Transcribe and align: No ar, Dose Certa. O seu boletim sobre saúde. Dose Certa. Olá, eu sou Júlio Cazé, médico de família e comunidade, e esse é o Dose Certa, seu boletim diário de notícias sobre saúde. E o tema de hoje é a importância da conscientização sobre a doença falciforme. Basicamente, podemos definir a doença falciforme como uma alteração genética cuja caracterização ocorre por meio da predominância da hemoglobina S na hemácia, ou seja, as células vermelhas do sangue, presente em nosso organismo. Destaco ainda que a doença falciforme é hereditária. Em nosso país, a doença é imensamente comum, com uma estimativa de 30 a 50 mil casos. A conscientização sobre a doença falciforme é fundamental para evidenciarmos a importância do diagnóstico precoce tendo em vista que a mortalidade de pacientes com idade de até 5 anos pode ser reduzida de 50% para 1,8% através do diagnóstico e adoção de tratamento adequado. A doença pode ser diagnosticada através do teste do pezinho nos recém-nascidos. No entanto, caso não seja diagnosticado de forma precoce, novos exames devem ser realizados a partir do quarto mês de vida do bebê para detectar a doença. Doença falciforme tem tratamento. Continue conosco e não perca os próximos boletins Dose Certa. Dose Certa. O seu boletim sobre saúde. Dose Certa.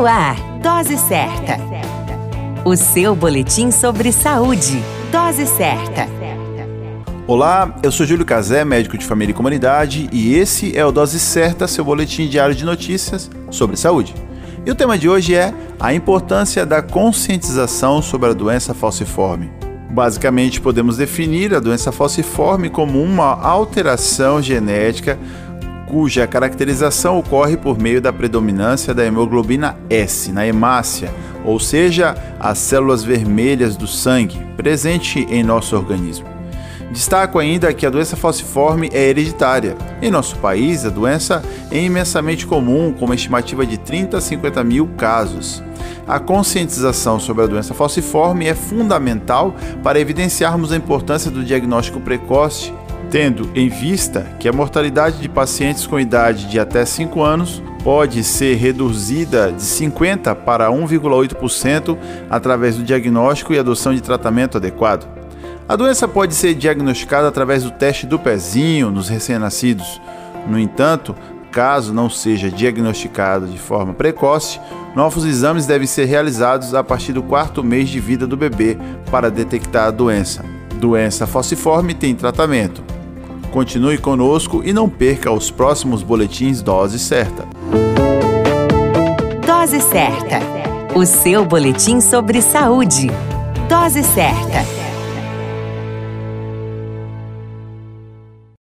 No 0.00 0.06
ar, 0.06 0.34
Dose 0.62 0.96
Certa. 0.96 1.58
O 2.64 2.74
seu 2.74 3.14
boletim 3.14 3.70
sobre 3.70 4.10
saúde. 4.12 4.82
Dose 5.12 5.44
Certa. 5.44 6.08
Olá, 7.26 7.76
eu 7.82 7.92
sou 7.92 8.06
Júlio 8.06 8.24
Cazé, 8.24 8.64
médico 8.64 8.96
de 8.96 9.04
família 9.04 9.32
e 9.32 9.34
comunidade, 9.34 10.08
e 10.10 10.34
esse 10.34 10.74
é 10.74 10.82
o 10.86 10.90
Dose 10.90 11.20
Certa, 11.20 11.68
seu 11.68 11.84
boletim 11.84 12.28
diário 12.28 12.54
de 12.54 12.64
notícias 12.64 13.30
sobre 13.50 13.76
saúde. 13.76 14.14
E 14.64 14.70
o 14.70 14.74
tema 14.74 14.96
de 14.96 15.06
hoje 15.06 15.34
é 15.34 15.52
a 15.78 15.92
importância 15.92 16.64
da 16.64 16.80
conscientização 16.80 18.00
sobre 18.00 18.30
a 18.30 18.32
doença 18.32 18.72
falciforme. 18.72 19.50
Basicamente, 19.90 20.62
podemos 20.62 20.96
definir 20.96 21.54
a 21.54 21.60
doença 21.60 21.92
falciforme 21.92 22.70
como 22.70 23.02
uma 23.02 23.38
alteração 23.38 24.40
genética 24.40 25.18
cuja 25.90 26.24
caracterização 26.24 27.18
ocorre 27.18 27.56
por 27.56 27.76
meio 27.76 28.00
da 28.00 28.12
predominância 28.12 28.94
da 28.94 29.04
hemoglobina 29.04 29.76
S 29.90 30.30
na 30.30 30.46
hemácia, 30.46 31.12
ou 31.44 31.58
seja, 31.58 32.14
as 32.38 32.58
células 32.58 33.02
vermelhas 33.02 33.76
do 33.76 33.88
sangue, 33.88 34.38
presente 34.56 35.26
em 35.28 35.42
nosso 35.42 35.74
organismo. 35.74 36.28
Destaco 36.92 37.40
ainda 37.40 37.74
que 37.74 37.84
a 37.84 37.90
doença 37.90 38.16
falciforme 38.16 38.88
é 38.92 39.08
hereditária. 39.08 39.76
Em 40.00 40.10
nosso 40.10 40.36
país, 40.36 40.84
a 40.84 40.90
doença 40.90 41.42
é 41.70 41.80
imensamente 41.80 42.46
comum, 42.46 42.92
com 42.92 43.04
uma 43.04 43.14
estimativa 43.14 43.66
de 43.66 43.76
30 43.76 44.18
a 44.18 44.20
50 44.20 44.62
mil 44.62 44.88
casos. 44.96 45.62
A 46.06 46.18
conscientização 46.20 47.18
sobre 47.18 47.44
a 47.44 47.46
doença 47.46 47.74
falciforme 47.74 48.46
é 48.46 48.54
fundamental 48.54 49.54
para 49.82 50.00
evidenciarmos 50.00 50.72
a 50.72 50.76
importância 50.76 51.30
do 51.30 51.44
diagnóstico 51.44 52.00
precoce 52.00 52.72
tendo 53.10 53.50
em 53.54 53.68
vista 53.68 54.26
que 54.38 54.48
a 54.48 54.52
mortalidade 54.52 55.18
de 55.18 55.28
pacientes 55.28 55.86
com 55.86 55.98
idade 55.98 56.46
de 56.46 56.58
até 56.58 56.84
5 56.84 57.22
anos 57.22 57.62
pode 57.82 58.22
ser 58.22 58.56
reduzida 58.56 59.52
de 59.52 59.62
50% 59.62 60.34
para 60.36 60.68
1,8% 60.70 61.96
através 62.28 62.76
do 62.76 62.82
diagnóstico 62.82 63.54
e 63.54 63.58
adoção 63.58 63.94
de 63.94 64.02
tratamento 64.02 64.58
adequado. 64.58 65.08
A 65.68 65.76
doença 65.76 66.08
pode 66.08 66.34
ser 66.34 66.54
diagnosticada 66.54 67.28
através 67.28 67.62
do 67.62 67.70
teste 67.70 68.06
do 68.06 68.18
pezinho 68.18 68.90
nos 68.90 69.08
recém-nascidos. 69.08 70.00
No 70.48 70.58
entanto, 70.58 71.14
caso 71.50 71.94
não 71.94 72.10
seja 72.10 72.50
diagnosticado 72.50 73.46
de 73.46 73.58
forma 73.58 73.94
precoce, 73.94 74.60
novos 74.94 75.24
exames 75.24 75.66
devem 75.66 75.86
ser 75.86 76.06
realizados 76.06 76.74
a 76.74 76.82
partir 76.82 77.12
do 77.12 77.22
quarto 77.22 77.62
mês 77.62 77.88
de 77.88 78.00
vida 78.00 78.26
do 78.26 78.36
bebê 78.36 78.76
para 79.10 79.30
detectar 79.30 79.86
a 79.86 79.90
doença. 79.90 80.59
Doença 80.80 81.26
falciforme 81.26 81.92
tem 81.92 82.14
tratamento. 82.14 82.82
Continue 83.52 83.98
conosco 83.98 84.62
e 84.64 84.72
não 84.72 84.88
perca 84.88 85.30
os 85.30 85.50
próximos 85.50 86.02
boletins 86.02 86.62
Dose 86.62 86.98
Certa. 86.98 87.46
Dose 89.46 89.80
Certa. 89.82 90.40
O 90.94 91.04
seu 91.04 91.44
boletim 91.44 92.00
sobre 92.00 92.40
saúde. 92.40 93.08
Dose 93.68 94.02
Certa. 94.02 94.79